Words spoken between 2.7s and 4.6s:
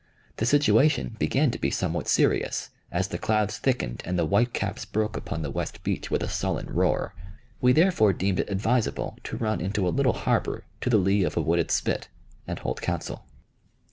as the clouds thickened and the white